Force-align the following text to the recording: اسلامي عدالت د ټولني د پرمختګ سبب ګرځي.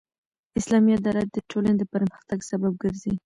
اسلامي 0.59 0.91
عدالت 0.99 1.27
د 1.31 1.37
ټولني 1.49 1.75
د 1.79 1.83
پرمختګ 1.93 2.39
سبب 2.51 2.73
ګرځي. 2.83 3.13